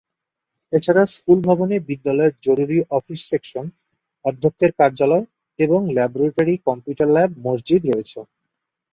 এছাড়া 0.73 1.03
স্কুল 1.07 1.39
ভবনে 1.47 1.75
বিদ্যালয়ের 1.89 2.33
জরুরী 2.45 2.77
অফিস 2.97 3.19
সেকশন, 3.29 3.65
অধ্যক্ষের 4.25 4.71
কার্যালয় 4.79 5.25
এবং 5.59 5.79
ল্যাবরেটরি, 5.95 6.55
কম্পিউটার 6.67 7.09
ল্যাব, 7.15 7.31
মসজিদ 7.45 7.81
রয়েছে। 7.85 8.19